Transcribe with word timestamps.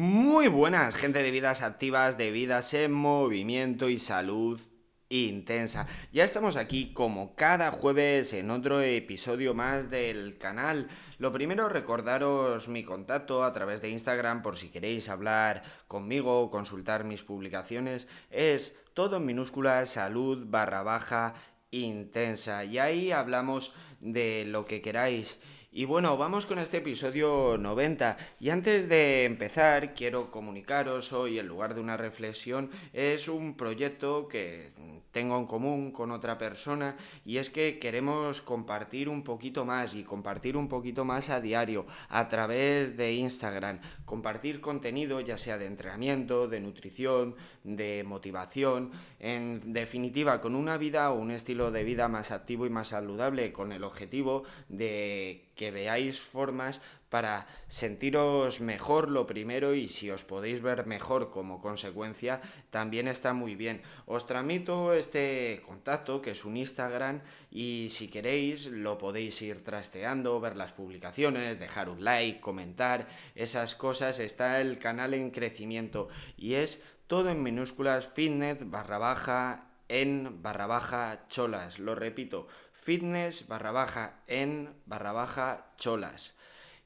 Muy 0.00 0.46
buenas, 0.46 0.94
gente 0.94 1.24
de 1.24 1.32
vidas 1.32 1.60
activas, 1.60 2.16
de 2.16 2.30
vidas 2.30 2.72
en 2.72 2.92
movimiento 2.92 3.88
y 3.88 3.98
salud 3.98 4.60
intensa. 5.08 5.88
Ya 6.12 6.22
estamos 6.22 6.54
aquí 6.54 6.92
como 6.92 7.34
cada 7.34 7.72
jueves 7.72 8.32
en 8.32 8.52
otro 8.52 8.80
episodio 8.80 9.54
más 9.54 9.90
del 9.90 10.38
canal. 10.38 10.86
Lo 11.18 11.32
primero, 11.32 11.68
recordaros 11.68 12.68
mi 12.68 12.84
contacto 12.84 13.42
a 13.42 13.52
través 13.52 13.82
de 13.82 13.90
Instagram 13.90 14.40
por 14.40 14.56
si 14.56 14.68
queréis 14.68 15.08
hablar 15.08 15.64
conmigo 15.88 16.42
o 16.42 16.50
consultar 16.52 17.02
mis 17.02 17.24
publicaciones. 17.24 18.06
Es 18.30 18.76
todo 18.94 19.16
en 19.16 19.26
minúsculas 19.26 19.90
salud 19.90 20.46
barra 20.46 20.84
baja 20.84 21.34
intensa. 21.72 22.64
Y 22.64 22.78
ahí 22.78 23.10
hablamos 23.10 23.74
de 23.98 24.44
lo 24.46 24.64
que 24.64 24.80
queráis. 24.80 25.40
Y 25.70 25.84
bueno, 25.84 26.16
vamos 26.16 26.46
con 26.46 26.58
este 26.58 26.78
episodio 26.78 27.58
90. 27.58 28.16
Y 28.40 28.48
antes 28.48 28.88
de 28.88 29.26
empezar, 29.26 29.92
quiero 29.94 30.30
comunicaros 30.30 31.12
hoy, 31.12 31.38
en 31.38 31.46
lugar 31.46 31.74
de 31.74 31.82
una 31.82 31.98
reflexión, 31.98 32.70
es 32.94 33.28
un 33.28 33.54
proyecto 33.54 34.28
que 34.28 34.72
tengo 35.18 35.36
en 35.36 35.46
común 35.46 35.90
con 35.90 36.12
otra 36.12 36.38
persona 36.38 36.96
y 37.24 37.38
es 37.38 37.50
que 37.50 37.80
queremos 37.80 38.40
compartir 38.40 39.08
un 39.08 39.24
poquito 39.24 39.64
más 39.64 39.96
y 39.96 40.04
compartir 40.04 40.56
un 40.56 40.68
poquito 40.68 41.04
más 41.04 41.28
a 41.28 41.40
diario 41.40 41.86
a 42.08 42.28
través 42.28 42.96
de 42.96 43.14
Instagram, 43.14 43.80
compartir 44.04 44.60
contenido 44.60 45.20
ya 45.20 45.36
sea 45.36 45.58
de 45.58 45.66
entrenamiento, 45.66 46.46
de 46.46 46.60
nutrición, 46.60 47.34
de 47.64 48.04
motivación, 48.06 48.92
en 49.18 49.72
definitiva 49.72 50.40
con 50.40 50.54
una 50.54 50.78
vida 50.78 51.10
o 51.10 51.18
un 51.18 51.32
estilo 51.32 51.72
de 51.72 51.82
vida 51.82 52.06
más 52.06 52.30
activo 52.30 52.64
y 52.64 52.70
más 52.70 52.88
saludable 52.88 53.52
con 53.52 53.72
el 53.72 53.82
objetivo 53.82 54.44
de 54.68 55.48
que 55.56 55.72
veáis 55.72 56.20
formas 56.20 56.80
para 57.10 57.46
sentiros 57.68 58.60
mejor 58.60 59.10
lo 59.10 59.26
primero 59.26 59.74
y 59.74 59.88
si 59.88 60.10
os 60.10 60.24
podéis 60.24 60.62
ver 60.62 60.86
mejor 60.86 61.30
como 61.30 61.60
consecuencia 61.60 62.40
también 62.70 63.08
está 63.08 63.32
muy 63.32 63.54
bien. 63.54 63.82
Os 64.06 64.26
tramito 64.26 64.92
este 64.92 65.62
contacto 65.66 66.20
que 66.20 66.32
es 66.32 66.44
un 66.44 66.56
Instagram 66.56 67.20
y 67.50 67.88
si 67.90 68.08
queréis 68.08 68.66
lo 68.66 68.98
podéis 68.98 69.40
ir 69.42 69.64
trasteando, 69.64 70.40
ver 70.40 70.56
las 70.56 70.72
publicaciones, 70.72 71.58
dejar 71.58 71.88
un 71.88 72.04
like, 72.04 72.40
comentar, 72.40 73.08
esas 73.34 73.74
cosas. 73.74 74.18
Está 74.18 74.60
el 74.60 74.78
canal 74.78 75.14
en 75.14 75.30
crecimiento 75.30 76.08
y 76.36 76.54
es 76.54 76.82
todo 77.06 77.30
en 77.30 77.42
minúsculas 77.42 78.08
fitness 78.08 78.70
barra 78.70 78.98
baja 78.98 79.70
en 79.88 80.42
barra 80.42 80.66
baja 80.66 81.26
cholas. 81.28 81.78
Lo 81.78 81.94
repito, 81.94 82.48
fitness 82.72 83.48
barra 83.48 83.72
baja 83.72 84.20
en 84.26 84.74
barra 84.84 85.12
baja 85.12 85.72
cholas 85.78 86.37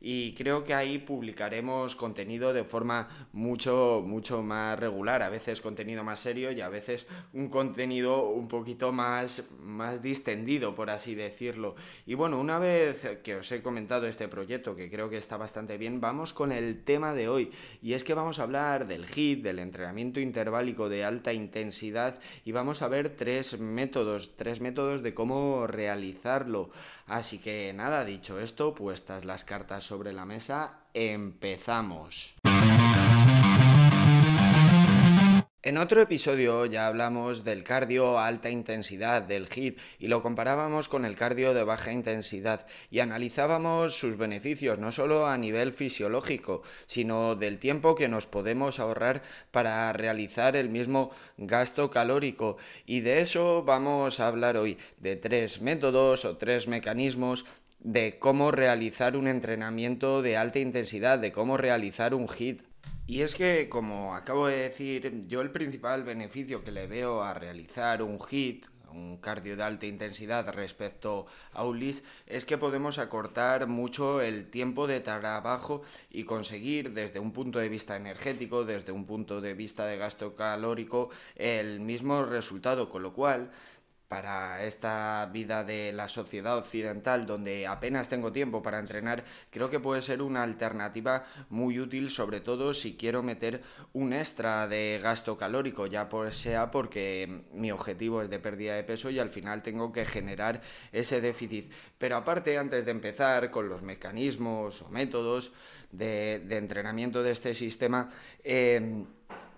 y 0.05 0.35
creo 0.35 0.65
que 0.65 0.75
ahí 0.75 0.99
publicaremos 0.99 1.95
contenido 1.95 2.53
de 2.53 2.65
forma 2.65 3.29
mucho, 3.33 4.03
mucho 4.05 4.43
más 4.43 4.77
regular, 4.77 5.23
a 5.23 5.31
veces 5.31 5.61
contenido 5.61 6.03
más 6.03 6.19
serio 6.19 6.51
y 6.51 6.61
a 6.61 6.69
veces 6.69 7.07
un 7.33 7.49
contenido 7.49 8.29
un 8.29 8.49
poquito 8.49 8.91
más, 8.91 9.53
más 9.61 10.03
distendido, 10.03 10.75
por 10.75 10.91
así 10.91 11.15
decirlo. 11.15 11.77
Y 12.05 12.15
bueno, 12.15 12.41
una 12.41 12.59
vez 12.59 13.21
que 13.23 13.37
os 13.37 13.53
he 13.53 13.63
comentado 13.63 14.09
este 14.09 14.27
proyecto, 14.27 14.75
que 14.75 14.91
creo 14.91 15.09
que 15.09 15.19
está 15.19 15.37
bastante 15.37 15.79
bien, 15.79 16.01
vamos 16.01 16.33
con 16.33 16.51
el 16.51 16.83
tema 16.83 17.15
de 17.15 17.29
hoy, 17.29 17.53
y 17.81 17.93
es 17.93 18.03
que 18.03 18.15
vamos 18.15 18.41
a 18.41 18.43
hablar 18.43 18.89
del 18.89 19.07
HIT, 19.07 19.45
del 19.45 19.61
entrenamiento 19.61 20.19
interválico 20.19 20.89
de 20.89 21.05
alta 21.05 21.33
intensidad, 21.33 22.19
y 22.45 22.51
vamos 22.51 22.83
a 22.83 22.89
ver 22.89 23.17
tres 23.17 23.61
métodos, 23.61 24.37
tres 24.37 24.61
métodos 24.61 25.05
de 25.05 25.15
cómo 25.15 25.69
realizarlo. 25.69 26.71
Así 27.07 27.39
que 27.39 27.73
nada, 27.73 28.05
dicho 28.05 28.39
esto, 28.39 28.75
puestas 28.75 29.25
las 29.25 29.45
cartas 29.45 29.85
sobre 29.85 30.13
la 30.13 30.25
mesa, 30.25 30.81
empezamos. 30.95 32.35
En 35.65 35.79
otro 35.79 36.03
episodio 36.03 36.67
ya 36.67 36.89
hablamos 36.89 37.45
del 37.45 37.63
cardio 37.63 38.19
a 38.19 38.27
alta 38.27 38.51
intensidad, 38.51 39.23
del 39.23 39.47
HIT, 39.49 39.79
y 40.01 40.09
lo 40.09 40.21
comparábamos 40.21 40.89
con 40.89 41.05
el 41.05 41.15
cardio 41.15 41.55
de 41.55 41.63
baja 41.63 41.93
intensidad 41.93 42.67
y 42.91 42.99
analizábamos 42.99 43.95
sus 43.95 44.19
beneficios 44.19 44.81
no 44.81 44.91
solo 44.91 45.29
a 45.29 45.39
nivel 45.39 45.73
fisiológico, 45.73 46.63
sino 46.87 47.37
del 47.37 47.61
tiempo 47.61 47.95
que 47.95 48.09
nos 48.09 48.27
podemos 48.27 48.81
ahorrar 48.81 49.23
para 49.53 49.93
realizar 49.93 50.57
el 50.57 50.69
mismo 50.69 51.13
gasto 51.37 51.93
calórico. 51.93 52.57
Y 52.85 53.03
de 53.03 53.21
eso 53.21 53.63
vamos 53.63 54.19
a 54.19 54.27
hablar 54.27 54.57
hoy, 54.57 54.79
de 54.97 55.15
tres 55.15 55.61
métodos 55.61 56.25
o 56.25 56.39
tres 56.39 56.67
mecanismos 56.67 57.45
de 57.79 58.19
cómo 58.19 58.51
realizar 58.51 59.17
un 59.17 59.29
entrenamiento 59.29 60.23
de 60.23 60.37
alta 60.37 60.59
intensidad, 60.59 61.21
de 61.21 61.31
cómo 61.31 61.57
realizar 61.57 62.15
un 62.15 62.27
HIT. 62.27 62.72
Y 63.07 63.23
es 63.23 63.35
que, 63.35 63.69
como 63.69 64.15
acabo 64.15 64.47
de 64.47 64.57
decir, 64.57 65.23
yo 65.27 65.41
el 65.41 65.51
principal 65.51 66.05
beneficio 66.05 66.65
que 66.65 66.71
le 66.71 66.87
veo 66.87 67.23
a 67.23 67.35
realizar 67.35 68.03
un 68.03 68.19
HIT, 68.19 68.67
un 68.93 69.17
cardio 69.19 69.57
de 69.57 69.63
alta 69.63 69.87
intensidad 69.87 70.49
respecto 70.53 71.27
a 71.53 71.65
un 71.65 71.79
LIS, 71.79 72.03
es 72.27 72.45
que 72.45 72.59
podemos 72.59 72.99
acortar 72.99 73.67
mucho 73.67 74.21
el 74.21 74.51
tiempo 74.51 74.87
de 74.87 75.01
trabajo 75.01 75.83
y 76.11 76.25
conseguir 76.25 76.93
desde 76.93 77.19
un 77.19 77.33
punto 77.33 77.59
de 77.59 77.69
vista 77.69 77.97
energético, 77.97 78.65
desde 78.65 78.93
un 78.93 79.07
punto 79.07 79.41
de 79.41 79.55
vista 79.55 79.87
de 79.87 79.97
gasto 79.97 80.35
calórico, 80.37 81.11
el 81.37 81.81
mismo 81.81 82.25
resultado, 82.25 82.89
con 82.89 83.03
lo 83.03 83.13
cual 83.13 83.51
para 84.13 84.63
esta 84.67 85.31
vida 85.33 85.65
de 85.65 85.91
la 85.91 86.07
sociedad 86.07 86.59
occidental 86.59 87.25
donde 87.25 87.67
apenas 87.67 88.11
tengo 88.11 88.31
tiempo 88.31 88.63
para 88.63 88.79
entrenar, 88.79 89.25
creo 89.49 89.71
que 89.71 89.81
puede 89.81 90.03
ser 90.03 90.21
una 90.21 90.43
alternativa 90.43 91.25
muy 91.49 91.81
útil, 91.81 92.11
sobre 92.11 92.43
todo 92.43 92.75
si 92.75 92.99
quiero 92.99 93.23
meter 93.23 93.63
un 93.95 94.13
extra 94.13 94.69
de 94.69 95.01
gasto 95.03 95.39
calórico, 95.39 95.87
ya 95.87 96.11
por 96.11 96.31
sea 96.35 96.71
porque 96.71 97.47
mi 97.55 97.73
objetivo 97.73 98.21
es 98.21 98.29
de 98.29 98.39
pérdida 98.39 98.75
de 98.75 98.85
peso 98.85 99.09
y 99.09 99.19
al 99.19 99.31
final 99.31 99.63
tengo 99.63 99.95
que 99.95 100.05
generar 100.05 100.61
ese 100.93 101.23
déficit. 101.23 101.73
Pero 101.97 102.17
aparte, 102.17 102.59
antes 102.59 102.85
de 102.85 102.91
empezar 102.91 103.51
con 103.51 103.71
los 103.71 103.81
mecanismos 103.81 104.83
o 104.83 104.91
métodos 104.91 105.55
de, 105.91 106.35
entrenamiento 106.51 107.23
de 107.23 107.31
este 107.31 107.55
sistema, 107.55 108.11
eh, 108.45 109.07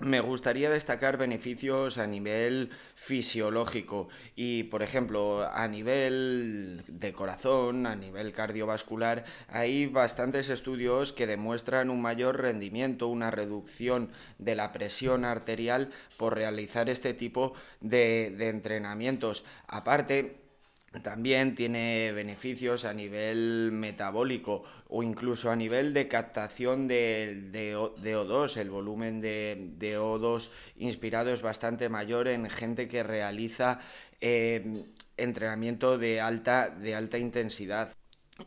me 0.01 0.21
gustaría 0.21 0.71
destacar 0.71 1.17
beneficios 1.17 1.99
a 1.99 2.07
nivel 2.07 2.71
fisiológico 2.95 4.09
y, 4.35 4.65
por 4.65 4.83
ejemplo, 4.83 5.49
a 5.49 5.69
nivel 5.69 6.83
de 6.89 7.13
corazón, 7.13 7.87
a 7.87 7.95
nivel 7.95 8.33
cardiovascular, 8.33 9.25
hay 9.49 9.87
bastantes 9.87 10.49
estudios 10.49 11.13
que 11.13 11.27
demuestran 11.27 11.91
un 11.91 12.03
mayor 12.03 12.41
rendimiento, 12.41 13.09
una 13.09 13.31
reducción 13.31 14.11
de 14.39 14.57
la 14.57 14.73
presión 14.73 15.25
arterial 15.25 15.91
por 16.17 16.35
realizar 16.35 16.89
este 16.89 17.15
tipo 17.15 17.55
de, 17.81 18.49
entrenamientos. 18.49 19.45
Aparte, 19.69 20.44
también 21.03 21.55
tiene 21.55 22.13
beneficios 22.13 22.85
a 22.85 22.93
nivel 22.93 23.71
metabólico 23.73 24.63
o 24.89 25.03
incluso 25.03 25.51
a 25.51 25.57
nivel 25.57 25.93
de 25.93 26.09
captación 26.09 26.87
de, 26.87 27.49
de, 27.51 27.75
O2. 28.17 28.57
El 28.57 28.71
volumen 28.71 29.21
de, 29.21 29.73
de, 29.77 29.99
O2 29.99 30.51
inspirado 30.77 31.33
es 31.33 31.43
bastante 31.43 31.89
mayor 31.89 32.29
en 32.29 32.49
gente 32.49 32.89
que 32.89 33.03
realiza 33.03 33.81
eh, 34.21 34.85
entrenamiento 35.17 35.99
de 35.99 36.21
alta, 36.21 36.71
de 36.71 36.95
alta 36.95 37.19
intensidad. 37.19 37.93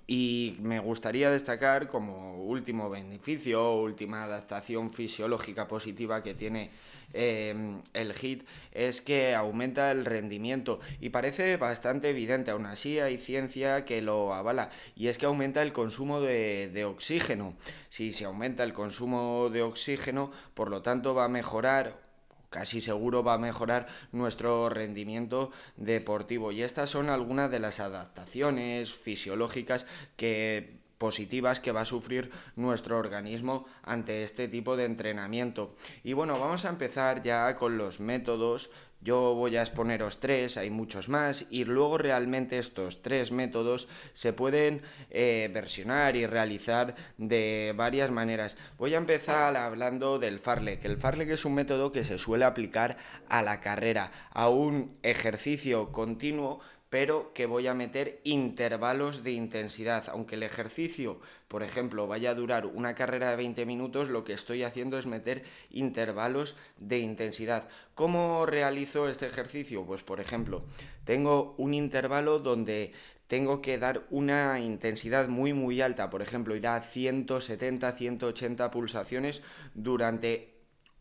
Y 0.05 0.57
me 0.59 0.79
gustaría 0.79 1.31
destacar 1.31 1.87
como 1.87 2.43
último 2.43 2.89
beneficio, 2.89 3.75
última 3.75 4.23
adaptación 4.23 4.91
fisiológica 4.91 5.67
positiva 5.67 6.23
que 6.23 6.34
tiene 6.34 6.72
Em, 7.13 7.81
el 7.93 8.13
HIT 8.13 8.45
es 8.73 9.01
que 9.01 9.34
aumenta 9.34 9.91
el 9.91 10.05
rendimiento 10.05 10.79
y 10.99 11.09
parece 11.09 11.55
bastante 11.57 12.09
evidente, 12.09 12.51
aún 12.51 12.66
así 12.66 12.99
hay 12.99 13.17
ciencia 13.17 13.85
que 13.85 14.01
lo 14.01 14.34
avala 14.34 14.72
y 14.95 15.07
es 15.07 15.17
que 15.17 15.25
aumenta 15.25 15.61
el 15.61 15.72
consumo 15.73 16.19
de, 16.19 16.69
de 16.69 16.85
oxígeno. 16.85 17.55
Si 17.90 18.13
se 18.13 18.25
aumenta 18.25 18.63
el 18.63 18.73
consumo 18.73 19.49
de 19.49 19.61
oxígeno, 19.61 20.31
por 20.53 20.69
lo 20.69 20.81
tanto 20.81 21.16
va 21.16 21.25
a 21.25 21.29
mejorar 21.29 22.06
casi 22.49 22.82
seguro 22.82 23.23
va 23.23 23.34
a 23.34 23.38
mejorar 23.38 23.88
nuestro 24.11 24.70
rendimiento 24.70 25.52
deportivo. 25.76 26.52
Y 26.52 26.64
estas 26.64 26.90
son 26.90 27.09
algunas 27.09 27.52
de 27.52 27.59
las 27.59 27.79
adaptaciones 27.79 28.94
fisiológicas 28.94 29.85
que 30.16 30.78
positivas 30.97 31.59
que 31.59 31.72
va 31.72 31.82
a 31.82 31.85
sufrir 31.85 32.32
nuestro 32.55 32.97
organismo 32.97 33.66
ante 33.84 34.23
este 34.23 34.47
tipo 34.47 34.76
de 34.76 34.85
entrenamiento. 34.85 35.76
Y 36.03 36.14
bueno, 36.14 36.40
vamos 36.40 36.66
a 36.66 36.70
empezar 36.70 37.23
ya 37.23 37.55
con 37.55 37.78
los 37.78 37.99
métodos. 37.99 38.72
Yo 38.99 39.35
voy 39.35 39.55
a 39.55 39.61
exponeros 39.61 40.20
tres, 40.20 40.58
hay 40.58 40.70
muchos 40.70 41.08
más, 41.08 41.46
y 41.49 41.66
luego 41.66 41.97
realmente 41.97 42.58
estos 42.58 43.02
tres 43.02 43.32
métodos 43.32 43.88
se 44.14 44.34
pueden 44.34 44.82
eh, 45.11 45.49
versionar 45.53 46.16
y 46.16 46.26
realizar 46.26 46.96
de 47.17 47.73
varias 47.76 48.11
maneras. 48.11 48.58
Voy 48.78 48.96
a 48.96 48.97
empezar 48.97 49.55
hablando 49.55 50.20
del 50.20 50.40
Farlek. 50.40 50.84
El 50.84 50.97
Farlek 50.97 51.29
es 51.29 51.46
un 51.46 51.53
método 51.53 51.91
que 51.91 52.03
se 52.03 52.17
suele 52.17 52.46
aplicar 52.46 52.97
a 53.29 53.41
la 53.44 53.61
carrera, 53.61 54.11
a 54.32 54.49
un 54.49 54.97
ejercicio 55.03 55.91
continuo 55.91 56.59
pero 56.89 57.34
que 57.34 57.45
voy 57.45 57.67
a 57.67 57.73
meter 57.73 58.22
intervalos 58.23 59.23
de 59.23 59.31
intensidad. 59.31 60.05
Aunque 60.09 60.35
el 60.35 60.43
ejercicio, 60.43 61.19
por 61.47 61.63
ejemplo, 61.63 62.07
vaya 62.07 62.31
a 62.31 62.35
durar 62.35 62.66
una 62.66 62.95
carrera 62.95 63.29
de 63.29 63.35
20 63.35 63.66
minutos, 63.66 64.09
lo 64.09 64.23
que 64.23 64.34
estoy 64.34 64.63
haciendo 64.63 64.97
es 64.97 65.05
meter 65.05 65.43
intervalos 65.69 66.55
de 66.78 66.99
intensidad. 66.99 67.67
¿Cómo 67.95 68.45
realizo 68.45 69.09
este 69.09 69.28
ejercicio? 69.28 69.85
Pues, 69.85 70.03
por 70.03 70.19
ejemplo, 70.19 70.63
tengo 71.03 71.55
un 71.57 71.73
intervalo 71.73 72.39
donde 72.39 72.93
tengo 73.28 73.61
que 73.61 73.78
dar 73.78 74.03
una 74.09 74.59
intensidad 74.61 75.28
muy 75.28 75.51
muy 75.51 75.81
alta, 75.81 76.09
por 76.09 76.22
ejemplo, 76.22 76.55
ir 76.55 76.67
a 76.67 76.81
170, 76.81 77.91
180 77.91 78.72
pulsaciones 78.72 79.41
durante 79.73 80.56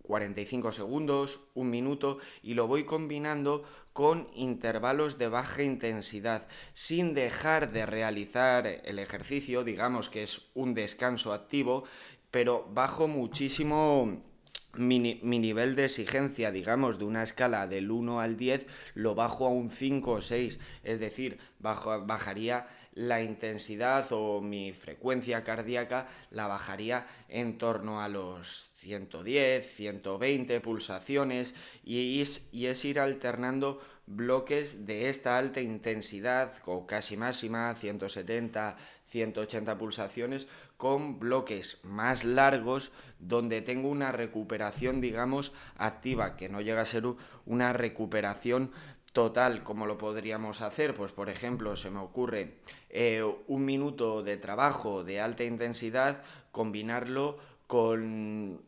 45 0.06 0.72
segundos, 0.72 1.40
un 1.54 1.70
minuto 1.70 2.18
y 2.42 2.54
lo 2.54 2.66
voy 2.66 2.84
combinando 2.84 3.64
con 3.92 4.28
intervalos 4.34 5.18
de 5.18 5.28
baja 5.28 5.62
intensidad, 5.62 6.46
sin 6.74 7.14
dejar 7.14 7.72
de 7.72 7.86
realizar 7.86 8.66
el 8.66 8.98
ejercicio, 8.98 9.64
digamos 9.64 10.10
que 10.10 10.22
es 10.22 10.48
un 10.54 10.74
descanso 10.74 11.32
activo, 11.32 11.84
pero 12.30 12.68
bajo 12.72 13.08
muchísimo 13.08 14.22
mi, 14.78 14.99
nivel 14.99 15.76
de 15.76 15.84
exigencia, 15.87 16.50
digamos, 16.50 16.99
de 16.99 17.05
una 17.05 17.23
escala 17.23 17.67
del 17.67 17.90
1 17.90 18.20
al 18.20 18.37
10, 18.37 18.67
lo 18.94 19.14
bajo 19.14 19.46
a 19.46 19.50
un 19.50 19.70
5 19.70 20.11
o 20.11 20.20
6, 20.20 20.58
es 20.84 21.00
decir, 21.00 21.38
bajaría 21.58 22.67
la 22.96 23.23
intensidad 23.23 24.06
o 24.11 24.40
mi 24.40 24.73
frecuencia 24.73 25.44
cardíaca 25.44 26.08
la 26.31 26.46
bajaría 26.46 27.06
en 27.28 27.58
torno 27.58 28.00
a 28.00 28.08
los 28.08 28.70
110, 28.78 29.70
120 29.76 30.61
pulsaciones 30.61 31.55
y 31.84 32.23
es, 32.23 32.49
y 32.52 32.67
es 32.67 32.84
ir 32.87 32.99
alternando 32.99 33.81
bloques 34.06 34.87
de 34.87 35.11
esta 35.11 35.37
alta 35.37 35.61
intensidad 35.61 36.52
o 36.64 36.87
casi 36.87 37.17
máxima, 37.19 37.75
170, 37.75 38.76
180 39.08 39.78
pulsaciones, 39.78 40.46
con 40.76 41.19
bloques 41.19 41.78
más 41.82 42.25
largos 42.25 42.93
donde 43.19 43.62
tengo 43.62 43.88
una 43.88 44.12
recuperación, 44.12 45.00
digamos, 45.00 45.52
activa, 45.76 46.37
que 46.37 46.49
no 46.49 46.61
llega 46.61 46.82
a 46.82 46.87
ser 46.87 47.05
una 47.46 47.73
recuperación 47.73 48.73
total, 49.12 49.62
como 49.62 49.87
lo 49.87 49.96
podríamos 49.96 50.61
hacer? 50.61 50.94
Pues 50.94 51.12
por 51.12 51.31
ejemplo, 51.31 51.76
se 51.76 51.90
me 51.90 52.00
ocurre 52.00 52.58
eh, 52.90 53.25
un 53.46 53.64
minuto 53.64 54.23
de 54.23 54.37
trabajo 54.37 55.05
de 55.05 55.20
alta 55.20 55.44
intensidad, 55.44 56.23
combinarlo 56.52 57.38
con 57.67 58.61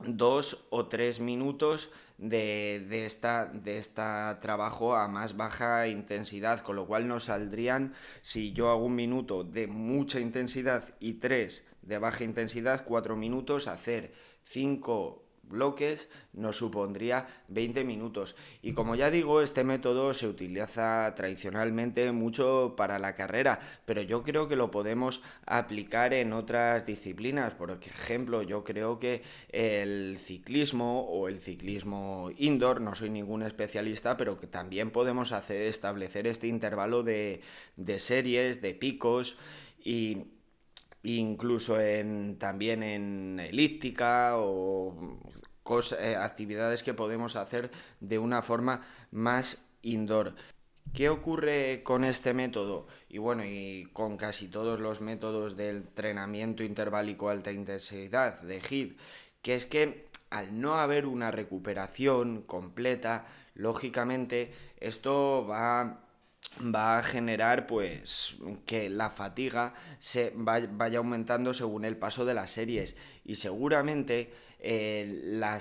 dos 0.00 0.66
o 0.70 0.86
tres 0.86 1.20
minutos 1.20 1.92
de, 2.22 3.04
esta, 3.04 3.46
de 3.46 3.78
esta 3.78 4.38
trabajo 4.40 4.94
a 4.94 5.08
más 5.08 5.36
baja 5.36 5.88
intensidad, 5.88 6.60
con 6.60 6.76
lo 6.76 6.86
cual 6.86 7.08
nos 7.08 7.24
saldrían, 7.24 7.94
si 8.20 8.52
yo 8.52 8.70
hago 8.70 8.84
un 8.86 8.94
minuto 8.94 9.42
de 9.42 9.66
mucha 9.66 10.20
intensidad 10.20 10.94
y 11.00 11.14
tres 11.14 11.66
de 11.82 11.98
baja 11.98 12.22
intensidad, 12.22 12.84
cuatro 12.84 13.16
minutos, 13.16 13.66
hacer 13.66 14.12
cinco 14.44 15.24
bloques 15.42 16.08
nos 16.32 16.56
supondría 16.56 17.26
20 17.48 17.84
minutos. 17.84 18.36
Y 18.62 18.72
como 18.72 18.94
ya 18.94 19.10
digo, 19.10 19.42
este 19.42 19.64
método 19.64 20.14
se 20.14 20.26
utiliza 20.26 21.12
tradicionalmente 21.14 22.10
mucho 22.12 22.74
para 22.76 22.98
la 22.98 23.14
carrera, 23.14 23.60
pero 23.84 24.02
yo 24.02 24.22
creo 24.22 24.48
que 24.48 24.56
lo 24.56 24.70
podemos 24.70 25.22
aplicar 25.46 26.14
en 26.14 26.32
otras 26.32 26.86
disciplinas. 26.86 27.52
Por 27.52 27.70
ejemplo, 27.70 28.42
yo 28.42 28.64
creo 28.64 28.98
que 28.98 29.22
el 29.50 30.18
ciclismo 30.18 31.02
o 31.02 31.28
el 31.28 31.40
ciclismo 31.40 32.30
indoor, 32.36 32.80
no 32.80 32.94
soy 32.94 33.10
ningún 33.10 33.42
especialista, 33.42 34.16
pero 34.16 34.40
que 34.40 34.46
también 34.46 34.90
podemos 34.90 35.32
hacer, 35.32 35.62
establecer 35.62 36.26
este 36.26 36.46
intervalo 36.46 37.02
de, 37.02 37.42
de 37.76 37.98
series, 37.98 38.62
de 38.62 38.74
picos 38.74 39.36
y 39.84 40.24
incluso 41.02 41.80
en, 41.80 42.38
también 42.38 42.82
en 42.82 43.40
elíptica 43.40 44.36
o 44.36 45.18
eh, 45.98 46.16
actividades 46.16 46.82
que 46.82 46.94
podemos 46.94 47.36
hacer 47.36 47.70
de 48.00 48.18
una 48.18 48.42
forma 48.42 48.86
más 49.10 49.64
indoor. 49.82 50.34
¿Qué 50.92 51.08
ocurre 51.08 51.82
con 51.82 52.04
este 52.04 52.34
método? 52.34 52.86
Y 53.08 53.18
bueno, 53.18 53.44
y 53.44 53.88
con 53.92 54.16
casi 54.16 54.48
todos 54.48 54.80
los 54.80 55.00
métodos 55.00 55.56
del 55.56 55.76
entrenamiento 55.76 56.62
interválico 56.62 57.30
alta 57.30 57.52
intensidad 57.52 58.42
de 58.42 58.60
HIIT, 58.60 58.98
que 59.40 59.54
es 59.54 59.66
que 59.66 60.08
al 60.28 60.60
no 60.60 60.74
haber 60.74 61.06
una 61.06 61.30
recuperación 61.30 62.42
completa, 62.42 63.26
lógicamente 63.54 64.52
esto 64.80 65.46
va 65.48 66.00
va 66.60 66.98
a 66.98 67.02
generar 67.02 67.66
pues 67.66 68.36
que 68.66 68.88
la 68.88 69.10
fatiga 69.10 69.74
se 69.98 70.32
vaya 70.34 70.98
aumentando 70.98 71.54
según 71.54 71.84
el 71.84 71.96
paso 71.96 72.24
de 72.24 72.34
las 72.34 72.50
series. 72.50 72.96
Y 73.24 73.36
seguramente 73.36 74.30
eh, 74.58 75.20
la 75.24 75.58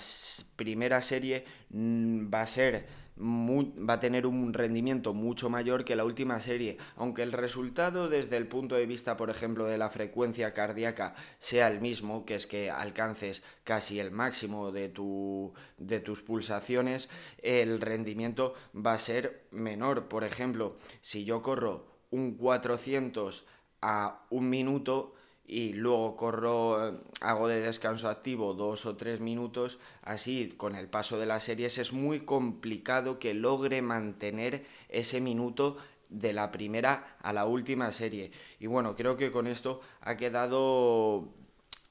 primera 0.56 1.02
serie 1.02 1.46
mm, 1.70 2.34
va 2.34 2.42
a 2.42 2.48
ser 2.48 2.86
va 3.18 3.94
a 3.94 4.00
tener 4.00 4.26
un 4.26 4.54
rendimiento 4.54 5.14
mucho 5.14 5.50
mayor 5.50 5.86
que 5.86 5.96
la 5.96 6.06
última 6.06 6.40
serie, 6.40 6.78
aunque 6.96 7.24
el 7.24 7.32
resultado 7.32 8.10
desde 8.10 8.38
el 8.38 8.48
punto 8.48 8.76
de 8.76 8.86
vista, 8.86 9.18
por 9.18 9.30
ejemplo, 9.30 9.66
de 9.66 9.78
la 9.78 9.90
frecuencia 9.90 10.54
cardíaca 10.54 11.16
sea 11.40 11.68
el 11.68 11.82
mismo, 11.82 12.26
que 12.26 12.36
es 12.36 12.48
que 12.48 12.72
alcances 12.72 13.44
casi 13.64 14.00
el 14.00 14.12
máximo 14.12 14.72
de, 14.72 14.90
tu, 14.90 15.54
de 15.78 16.00
tus 16.00 16.22
pulsaciones, 16.22 17.10
el 17.42 17.82
rendimiento 17.82 18.54
va 18.76 18.94
a 18.94 19.00
ser 19.00 19.48
menor. 19.52 20.08
Por 20.08 20.24
ejemplo, 20.24 20.78
si 21.02 21.26
yo 21.26 21.42
corro 21.42 21.86
un 22.10 22.36
400 22.36 23.46
a 23.82 24.26
un 24.30 24.50
minuto, 24.50 25.16
y 25.46 25.74
luego 25.74 26.16
corro, 26.16 26.88
eh, 26.88 26.98
hago 27.20 27.48
de 27.48 27.62
descanso 27.62 28.10
activo 28.10 28.54
dos 28.54 28.86
o 28.86 28.96
tres 28.96 29.20
minutos, 29.20 29.80
así 30.02 30.54
con 30.58 30.76
el 30.76 30.88
paso 30.88 31.20
de 31.20 31.26
las 31.26 31.44
series 31.44 31.78
es 31.78 31.92
muy 31.94 32.22
complicado 32.22 33.20
que 33.20 33.34
logre 33.34 33.82
mantener 33.82 34.66
ese 34.90 35.20
minuto 35.20 35.78
de 36.10 36.34
la 36.34 36.52
primera 36.52 37.18
a 37.22 37.34
la 37.34 37.46
última 37.46 37.92
serie. 37.92 38.32
Y 38.60 38.68
bueno, 38.68 38.96
creo 38.96 39.18
que 39.18 39.32
con 39.32 39.48
esto 39.48 39.82
ha 40.02 40.18
quedado 40.18 41.30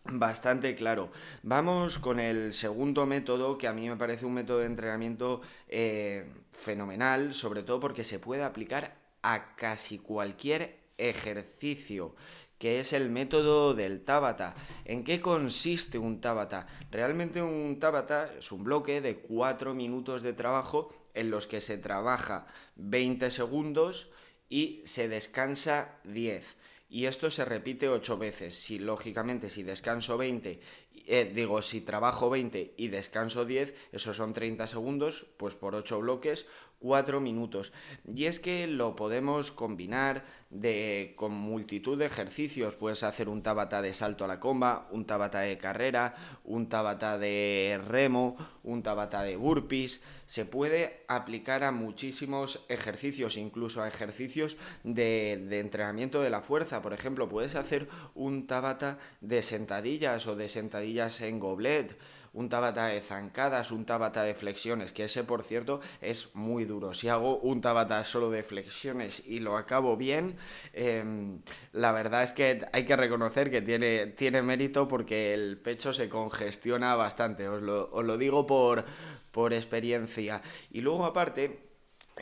bastante 0.04 0.74
claro. 0.76 1.10
Vamos 1.42 1.98
con 1.98 2.20
el 2.20 2.52
segundo 2.52 3.06
método, 3.06 3.58
que 3.58 3.68
a 3.68 3.72
mí 3.72 3.88
me 3.88 3.96
parece 3.96 4.26
un 4.26 4.34
método 4.34 4.58
de 4.58 4.66
entrenamiento 4.66 5.42
eh, 5.68 6.30
fenomenal, 6.52 7.34
sobre 7.34 7.62
todo 7.62 7.80
porque 7.80 8.04
se 8.04 8.18
puede 8.18 8.42
aplicar 8.42 8.96
a 9.22 9.56
casi 9.56 9.98
cualquier 9.98 10.78
ejercicio 10.98 12.14
que 12.60 12.78
es 12.78 12.92
el 12.92 13.08
método 13.08 13.72
del 13.72 14.02
Tabata. 14.04 14.54
¿En 14.84 15.02
qué 15.02 15.18
consiste 15.18 15.96
un 15.96 16.20
Tabata? 16.20 16.66
Realmente 16.90 17.40
un 17.40 17.80
Tabata 17.80 18.30
es 18.38 18.52
un 18.52 18.64
bloque 18.64 19.00
de 19.00 19.16
4 19.16 19.72
minutos 19.72 20.20
de 20.20 20.34
trabajo 20.34 20.92
en 21.14 21.30
los 21.30 21.46
que 21.46 21.62
se 21.62 21.78
trabaja 21.78 22.46
20 22.76 23.30
segundos 23.30 24.10
y 24.50 24.82
se 24.84 25.08
descansa 25.08 26.00
10. 26.04 26.58
Y 26.90 27.06
esto 27.06 27.30
se 27.30 27.46
repite 27.46 27.88
8 27.88 28.18
veces. 28.18 28.56
Si 28.56 28.78
lógicamente 28.78 29.48
si 29.48 29.62
descanso 29.62 30.18
20 30.18 30.60
eh, 31.06 31.32
digo, 31.34 31.62
si 31.62 31.80
trabajo 31.80 32.30
20 32.30 32.74
y 32.76 32.88
descanso 32.88 33.44
10, 33.44 33.74
esos 33.92 34.16
son 34.16 34.32
30 34.32 34.66
segundos, 34.66 35.26
pues 35.38 35.54
por 35.54 35.74
8 35.74 35.98
bloques, 36.00 36.46
4 36.80 37.20
minutos. 37.20 37.72
Y 38.12 38.24
es 38.24 38.40
que 38.40 38.66
lo 38.66 38.96
podemos 38.96 39.52
combinar 39.52 40.24
de, 40.48 41.14
con 41.16 41.32
multitud 41.32 41.98
de 41.98 42.06
ejercicios. 42.06 42.74
Puedes 42.74 43.02
hacer 43.02 43.28
un 43.28 43.42
tabata 43.42 43.82
de 43.82 43.94
salto 43.94 44.24
a 44.24 44.28
la 44.28 44.40
comba, 44.40 44.88
un 44.90 45.04
tabata 45.04 45.40
de 45.40 45.58
carrera, 45.58 46.14
un 46.44 46.68
tabata 46.68 47.18
de 47.18 47.80
remo, 47.86 48.36
un 48.64 48.82
tabata 48.82 49.22
de 49.22 49.36
burpees. 49.36 50.00
Se 50.26 50.44
puede 50.44 51.04
aplicar 51.06 51.64
a 51.64 51.70
muchísimos 51.70 52.64
ejercicios, 52.68 53.36
incluso 53.36 53.82
a 53.82 53.88
ejercicios 53.88 54.56
de, 54.82 55.44
de 55.48 55.60
entrenamiento 55.60 56.22
de 56.22 56.30
la 56.30 56.40
fuerza. 56.40 56.82
Por 56.82 56.94
ejemplo, 56.94 57.28
puedes 57.28 57.54
hacer 57.54 57.88
un 58.14 58.46
tabata 58.46 58.98
de 59.20 59.42
sentadillas 59.42 60.26
o 60.26 60.34
de 60.34 60.48
sentadillas 60.48 61.20
en 61.20 61.38
goblet 61.40 61.98
un 62.32 62.48
tabata 62.48 62.86
de 62.86 63.00
zancadas, 63.00 63.70
un 63.72 63.84
tabata 63.84 64.22
de 64.22 64.34
flexiones, 64.34 64.92
que 64.92 65.04
ese 65.04 65.24
por 65.24 65.42
cierto 65.42 65.80
es 66.00 66.34
muy 66.34 66.64
duro. 66.64 66.94
Si 66.94 67.08
hago 67.08 67.38
un 67.38 67.60
tabata 67.60 68.04
solo 68.04 68.30
de 68.30 68.42
flexiones 68.42 69.26
y 69.26 69.40
lo 69.40 69.56
acabo 69.56 69.96
bien, 69.96 70.36
em, 70.72 71.42
la 71.72 71.92
verdad 71.92 72.22
es 72.22 72.32
que 72.32 72.66
hay 72.72 72.84
que 72.84 72.96
reconocer 72.96 73.50
que 73.50 73.62
tiene, 73.62 74.06
tiene 74.06 74.42
mérito 74.42 74.86
porque 74.86 75.34
el 75.34 75.58
pecho 75.58 75.92
se 75.92 76.08
congestiona 76.08 76.94
bastante, 76.94 77.48
os 77.48 77.62
lo, 77.62 78.18
digo 78.18 78.46
por, 78.46 78.84
por 79.30 79.52
experiencia. 79.52 80.42
Y 80.70 80.82
luego 80.82 81.04
aparte, 81.04 81.70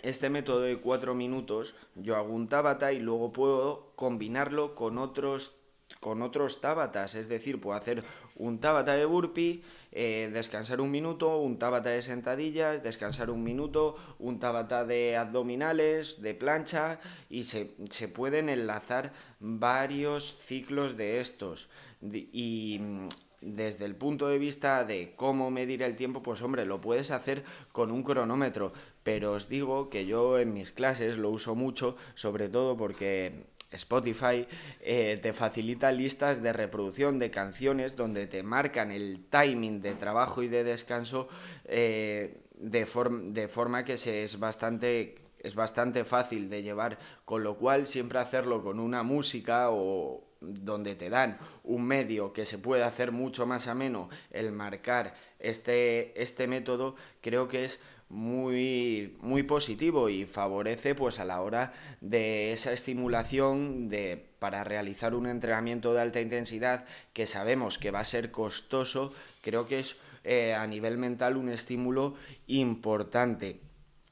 este 0.03 0.31
método 0.31 0.63
de 0.63 0.79
cuatro 0.79 1.15
minutos, 1.15 1.75
yo 1.95 2.17
hago 2.17 2.33
un 2.33 2.49
tabata 2.49 2.93
y 2.93 2.99
luego 2.99 3.33
puedo 3.33 3.93
combinarlo 3.97 4.75
con 4.75 4.99
otros 4.99 5.55
con 6.01 6.23
otros 6.23 6.61
tabatas, 6.61 7.15
es 7.15 7.29
decir, 7.29 7.61
puedo 7.61 7.77
hacer 7.77 8.05
un 8.39 8.61
tabata 8.61 8.95
de 8.95 9.05
burpee, 9.05 9.63
eh, 9.93 10.31
descansar 10.33 10.81
un 10.81 10.91
minuto, 10.91 11.39
un 11.39 11.59
tabata 11.59 11.91
de 11.91 12.03
sentadillas, 12.03 12.83
descansar 12.83 13.31
un 13.31 13.43
minuto, 13.43 13.97
un 14.19 14.39
tabata 14.39 14.85
de 14.85 15.17
abdominales, 15.17 16.23
de 16.23 16.35
plancha 16.35 17.01
y 17.29 17.45
se, 17.45 17.75
se 17.91 18.09
pueden 18.09 18.49
enlazar 18.49 19.13
varios 19.41 20.37
ciclos 20.39 20.97
de 20.97 21.21
estos. 21.21 21.69
Y 22.01 22.79
mm, 22.81 23.09
desde 23.41 23.85
el 23.85 23.95
punto 23.95 24.29
de 24.29 24.39
vista 24.39 24.85
de 24.85 25.15
cómo 25.17 25.51
medir 25.51 25.83
el 25.83 25.97
tiempo, 25.97 26.23
pues 26.23 26.43
hombre, 26.43 26.65
lo 26.65 26.81
puedes 26.81 27.11
hacer 27.11 27.45
con 27.73 27.91
un 27.91 28.03
cronómetro, 28.03 28.73
pero 29.03 29.33
os 29.33 29.49
digo 29.49 29.91
que 29.91 30.07
yo 30.07 30.39
en 30.39 30.53
mis 30.53 30.73
clases 30.73 31.17
lo 31.17 31.31
uso 31.31 31.55
mucho, 31.55 31.97
sobre 32.15 32.49
todo 32.49 32.77
porque 32.77 33.47
Spotify 33.71 34.47
eh, 34.81 35.19
te 35.23 35.33
facilita 35.33 35.93
listas 35.93 36.43
de 36.43 36.53
reproducción 36.53 37.19
de 37.19 37.31
canciones 37.31 37.97
donde 37.97 38.27
te 38.27 38.43
marcan 38.43 38.91
el 38.91 39.27
timing 39.31 39.83
de 39.83 39.95
trabajo 39.95 40.43
y 40.43 40.49
de 40.49 40.65
descanso 40.65 41.29
eh, 41.65 42.41
de, 42.55 42.87
de, 43.33 43.49
forma 43.49 43.85
que 43.85 43.93
es 43.95 44.39
bastante 44.39 45.17
es 45.39 45.55
bastante 45.55 46.05
fácil 46.05 46.51
de 46.51 46.63
llevar, 46.63 46.99
con 47.25 47.43
lo 47.43 47.57
cual 47.57 47.87
siempre 47.87 48.19
hacerlo 48.19 48.63
con 48.63 48.81
una 48.81 49.03
música 49.03 49.71
o 49.71 50.25
donde 50.41 50.95
te 50.95 51.11
dan 51.11 51.39
un 51.65 51.85
medio 51.85 52.33
que 52.33 52.47
se 52.47 52.59
puede 52.59 52.85
hacer 52.85 53.13
mucho 53.13 53.47
más 53.47 53.67
ameno 53.67 54.09
el 54.31 54.53
marcar 54.53 55.15
este, 55.39 56.21
este 56.21 56.47
método, 56.47 56.95
creo 57.21 57.49
que 57.49 57.65
es 57.65 57.81
muy, 58.09 59.17
muy 59.21 59.43
positivo 59.43 60.09
y 60.09 60.25
favorece 60.25 60.95
pues 60.95 61.19
a 61.19 61.25
la 61.25 61.41
hora 61.41 61.73
de 62.01 62.53
esa 62.53 62.73
estimulación 62.73 63.89
de, 63.89 64.31
para 64.39 64.65
realizar 64.65 65.15
un 65.15 65.27
entrenamiento 65.27 65.93
de 65.93 66.01
alta 66.01 66.21
intensidad 66.21 66.87
que 67.13 67.27
sabemos 67.27 67.79
que 67.79 67.91
va 67.91 68.01
a 68.01 68.05
ser 68.05 68.31
costoso, 68.31 69.13
creo 69.43 69.67
que 69.67 69.81
es 69.81 69.97
eh, 70.25 70.55
a 70.55 70.67
nivel 70.67 70.99
mental 70.99 71.37
un 71.37 71.49
estímulo 71.49 72.15
importante. 72.47 73.61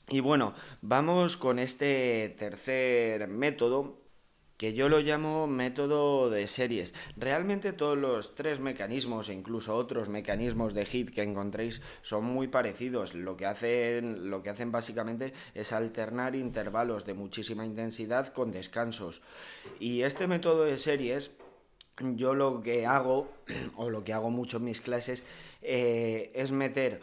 Y 0.08 0.20
bueno, 0.20 0.54
vamos 0.82 1.36
con 1.36 1.58
este 1.58 2.34
tercer 2.38 3.26
método 3.28 4.05
que 4.56 4.72
yo 4.72 4.88
lo 4.88 5.00
llamo 5.00 5.46
método 5.46 6.30
de 6.30 6.46
series. 6.46 6.94
Realmente 7.16 7.72
todos 7.72 7.98
los 7.98 8.34
tres 8.34 8.58
mecanismos 8.58 9.28
e 9.28 9.34
incluso 9.34 9.74
otros 9.74 10.08
mecanismos 10.08 10.72
de 10.72 10.86
hit 10.86 11.10
que 11.10 11.22
encontréis 11.22 11.82
son 12.02 12.24
muy 12.24 12.48
parecidos. 12.48 13.14
Lo 13.14 13.36
que 13.36 13.46
hacen, 13.46 14.30
lo 14.30 14.42
que 14.42 14.50
hacen 14.50 14.72
básicamente 14.72 15.34
es 15.54 15.72
alternar 15.72 16.34
intervalos 16.34 17.04
de 17.04 17.14
muchísima 17.14 17.66
intensidad 17.66 18.28
con 18.28 18.50
descansos. 18.50 19.20
Y 19.78 20.02
este 20.02 20.26
método 20.26 20.64
de 20.64 20.78
series, 20.78 21.32
yo 21.98 22.34
lo 22.34 22.62
que 22.62 22.86
hago, 22.86 23.30
o 23.76 23.90
lo 23.90 24.04
que 24.04 24.14
hago 24.14 24.30
mucho 24.30 24.56
en 24.56 24.64
mis 24.64 24.80
clases, 24.80 25.24
eh, 25.60 26.32
es 26.34 26.50
meter 26.50 27.02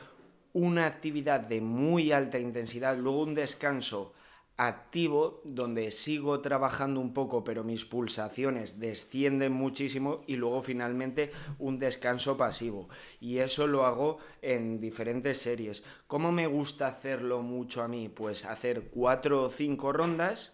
una 0.53 0.85
actividad 0.85 1.39
de 1.39 1.61
muy 1.61 2.11
alta 2.11 2.39
intensidad, 2.39 2.97
luego 2.97 3.21
un 3.21 3.35
descanso 3.35 4.13
activo 4.57 5.41
donde 5.45 5.89
sigo 5.89 6.41
trabajando 6.41 6.99
un 6.99 7.13
poco 7.13 7.43
pero 7.43 7.63
mis 7.63 7.85
pulsaciones 7.85 8.79
descienden 8.79 9.51
muchísimo 9.51 10.23
y 10.27 10.35
luego 10.35 10.61
finalmente 10.61 11.31
un 11.57 11.79
descanso 11.79 12.37
pasivo 12.37 12.87
y 13.19 13.39
eso 13.39 13.65
lo 13.65 13.85
hago 13.85 14.19
en 14.43 14.79
diferentes 14.79 15.39
series 15.39 15.83
¿cómo 16.05 16.31
me 16.31 16.45
gusta 16.45 16.87
hacerlo 16.87 17.41
mucho 17.41 17.81
a 17.81 17.87
mí? 17.87 18.09
pues 18.09 18.45
hacer 18.45 18.89
cuatro 18.91 19.43
o 19.43 19.49
cinco 19.49 19.91
rondas 19.91 20.53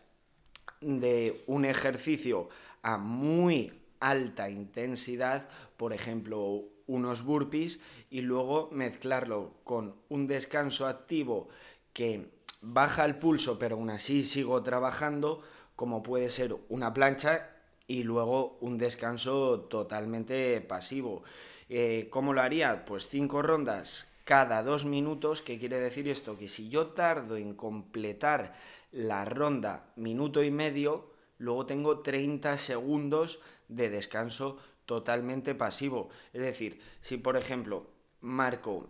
de 0.79 1.43
un 1.47 1.65
ejercicio 1.65 2.47
a 2.81 2.97
muy 2.97 3.73
alta 3.99 4.49
intensidad 4.49 5.49
por 5.75 5.91
ejemplo 5.91 6.63
unos 6.87 7.23
burpees 7.23 7.81
y 8.09 8.21
luego 8.21 8.69
mezclarlo 8.71 9.55
con 9.65 9.95
un 10.07 10.25
descanso 10.25 10.87
activo 10.87 11.49
que 11.91 12.38
baja 12.61 13.05
el 13.05 13.15
pulso, 13.15 13.59
pero 13.59 13.75
aún 13.75 13.89
así 13.89 14.23
sigo 14.23 14.61
trabajando, 14.63 15.41
como 15.75 16.03
puede 16.03 16.29
ser 16.29 16.55
una 16.69 16.93
plancha 16.93 17.49
y 17.87 18.03
luego 18.03 18.57
un 18.61 18.77
descanso 18.77 19.61
totalmente 19.61 20.61
pasivo. 20.61 21.23
Eh, 21.69 22.07
¿Cómo 22.09 22.33
lo 22.33 22.41
haría? 22.41 22.85
Pues 22.85 23.07
cinco 23.07 23.41
rondas 23.41 24.07
cada 24.25 24.61
dos 24.63 24.85
minutos. 24.85 25.41
¿Qué 25.41 25.57
quiere 25.57 25.79
decir 25.79 26.07
esto? 26.07 26.37
Que 26.37 26.49
si 26.49 26.69
yo 26.69 26.87
tardo 26.87 27.37
en 27.37 27.55
completar 27.55 28.53
la 28.91 29.25
ronda 29.25 29.91
minuto 29.95 30.43
y 30.43 30.51
medio, 30.51 31.11
luego 31.37 31.65
tengo 31.65 31.99
30 31.99 32.57
segundos 32.57 33.39
de 33.67 33.89
descanso 33.89 34.57
totalmente 34.85 35.55
pasivo. 35.55 36.09
Es 36.33 36.41
decir, 36.41 36.81
si 37.01 37.17
por 37.17 37.37
ejemplo 37.37 37.87
marco, 38.21 38.89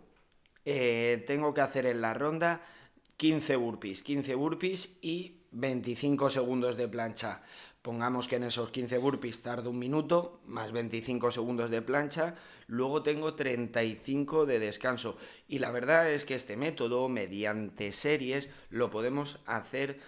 eh, 0.64 1.24
tengo 1.26 1.54
que 1.54 1.60
hacer 1.60 1.86
en 1.86 2.00
la 2.00 2.14
ronda 2.14 2.60
15 3.20 3.56
burpees, 3.56 4.02
15 4.02 4.34
burpees 4.34 4.96
y 5.02 5.42
25 5.50 6.30
segundos 6.30 6.78
de 6.78 6.88
plancha. 6.88 7.42
Pongamos 7.82 8.26
que 8.26 8.36
en 8.36 8.44
esos 8.44 8.70
15 8.70 8.96
burpees 8.96 9.42
tardo 9.42 9.68
un 9.68 9.78
minuto, 9.78 10.40
más 10.46 10.72
25 10.72 11.30
segundos 11.30 11.70
de 11.70 11.82
plancha, 11.82 12.34
luego 12.66 13.02
tengo 13.02 13.34
35 13.34 14.46
de 14.46 14.58
descanso. 14.58 15.18
Y 15.48 15.58
la 15.58 15.70
verdad 15.70 16.10
es 16.10 16.24
que 16.24 16.34
este 16.34 16.56
método, 16.56 17.10
mediante 17.10 17.92
series, 17.92 18.48
lo 18.70 18.88
podemos 18.88 19.40
hacer 19.44 20.00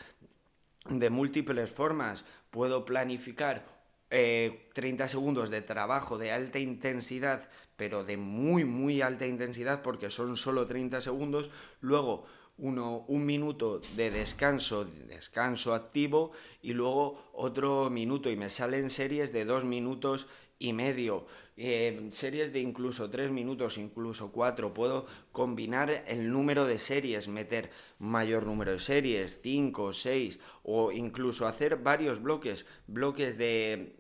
de 0.89 1.11
múltiples 1.11 1.71
formas. 1.71 2.25
Puedo 2.51 2.87
planificar 2.87 3.67
30 4.09 5.05
eh, 5.05 5.09
segundos 5.11 5.51
de 5.51 5.61
trabajo 5.61 6.17
de 6.17 6.33
alta 6.33 6.61
intensidad, 6.61 7.51
pero 7.77 8.05
de 8.05 8.17
muy, 8.17 8.65
muy 8.65 9.03
alta 9.03 9.27
intensidad, 9.27 9.83
porque 9.83 10.11
son 10.11 10.39
solo 10.39 10.67
30 10.67 11.03
segundos. 11.03 11.51
Luego 11.83 12.25
uno, 12.63 13.05
un 13.09 13.27
minuto 13.27 13.81
de 13.97 14.11
descanso, 14.13 14.85
descanso 15.09 15.75
activo 15.75 16.31
y 16.63 16.75
luego 16.75 17.31
otro 17.33 17.91
minuto 17.91 18.31
y 18.31 18.37
me 18.37 18.51
salen 18.51 18.89
series 18.89 19.33
de 19.33 19.45
dos 19.45 19.65
minutos 19.65 20.29
y 20.61 20.73
medio, 20.73 21.27
eh, 21.57 22.07
series 22.13 22.53
de 22.53 22.61
incluso 22.61 23.11
tres 23.11 23.33
minutos, 23.33 23.79
incluso 23.79 24.31
cuatro. 24.31 24.73
Puedo 24.73 25.07
combinar 25.33 26.05
el 26.07 26.31
número 26.31 26.65
de 26.65 26.79
series, 26.79 27.27
meter 27.27 27.71
mayor 27.99 28.47
número 28.47 28.71
de 28.71 28.79
series, 28.79 29.41
cinco, 29.43 29.93
seis, 29.93 30.39
o 30.63 30.93
incluso 30.93 31.49
hacer 31.49 31.79
varios 31.79 32.23
bloques, 32.23 32.65
bloques 32.87 33.39
de 33.39 33.97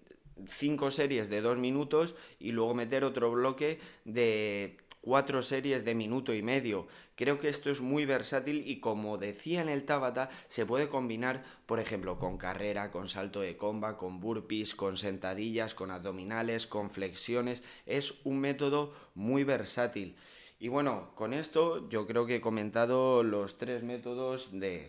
cinco 0.47 0.92
series 0.92 1.28
de 1.28 1.40
dos 1.40 1.59
minutos 1.59 2.14
y 2.38 2.52
luego 2.52 2.75
meter 2.75 3.02
otro 3.02 3.33
bloque 3.33 3.81
de 4.04 4.76
cuatro 5.00 5.42
series 5.42 5.85
de 5.85 5.97
minuto 5.97 6.33
y 6.33 6.42
medio. 6.42 6.87
Creo 7.23 7.38
que 7.38 7.49
esto 7.49 7.71
es 7.71 7.81
muy 7.81 8.05
versátil 8.05 8.64
y 8.67 8.81
como 8.81 9.17
decía 9.17 9.62
en 9.62 9.69
el 9.69 9.85
Tabata, 9.85 10.29
se 10.49 10.67
puede 10.67 10.88
combinar, 10.88 11.45
por 11.67 11.79
ejemplo, 11.79 12.19
con 12.19 12.37
carrera, 12.37 12.91
con 12.91 13.09
salto 13.09 13.43
de 13.43 13.57
comba, 13.57 13.97
con 13.97 14.19
burpees, 14.19 14.75
con 14.75 14.97
sentadillas, 14.97 15.73
con 15.73 15.93
abdominales, 15.93 16.67
con 16.67 16.91
flexiones. 16.91 17.62
Es 17.87 18.14
un 18.25 18.41
método 18.41 18.93
muy 19.14 19.45
versátil. 19.45 20.17
Y 20.59 20.67
bueno, 20.67 21.12
con 21.14 21.33
esto 21.33 21.88
yo 21.88 22.09
creo 22.09 22.26
que 22.26 22.35
he 22.35 22.41
comentado 22.41 23.23
los 23.23 23.57
tres 23.57 23.85
métodos 23.85 24.50
de, 24.50 24.88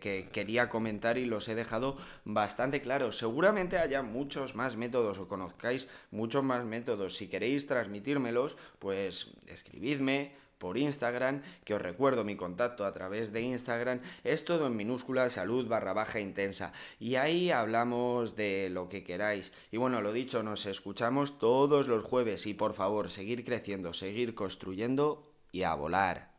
que 0.00 0.30
quería 0.32 0.70
comentar 0.70 1.18
y 1.18 1.26
los 1.26 1.46
he 1.50 1.54
dejado 1.54 1.98
bastante 2.24 2.80
claros. 2.80 3.18
Seguramente 3.18 3.76
haya 3.76 4.00
muchos 4.00 4.54
más 4.54 4.76
métodos 4.76 5.18
o 5.18 5.28
conozcáis 5.28 5.86
muchos 6.10 6.42
más 6.42 6.64
métodos. 6.64 7.14
Si 7.14 7.28
queréis 7.28 7.66
transmitírmelos, 7.66 8.56
pues 8.78 9.34
escribidme 9.46 10.42
por 10.64 10.78
Instagram, 10.78 11.42
que 11.66 11.74
os 11.74 11.82
recuerdo 11.82 12.24
mi 12.24 12.36
contacto 12.36 12.86
a 12.86 12.94
través 12.94 13.34
de 13.34 13.42
Instagram, 13.42 14.00
es 14.24 14.46
todo 14.46 14.66
en 14.66 14.76
minúscula 14.76 15.28
salud 15.28 15.68
barra 15.68 15.92
baja 15.92 16.20
intensa. 16.20 16.72
Y 16.98 17.16
ahí 17.16 17.50
hablamos 17.50 18.34
de 18.34 18.70
lo 18.70 18.88
que 18.88 19.04
queráis. 19.04 19.52
Y 19.70 19.76
bueno, 19.76 20.00
lo 20.00 20.14
dicho, 20.14 20.42
nos 20.42 20.64
escuchamos 20.64 21.38
todos 21.38 21.86
los 21.86 22.02
jueves 22.02 22.46
y 22.46 22.54
por 22.54 22.72
favor, 22.72 23.10
seguir 23.10 23.44
creciendo, 23.44 23.92
seguir 23.92 24.34
construyendo 24.34 25.22
y 25.52 25.64
a 25.64 25.74
volar. 25.74 26.32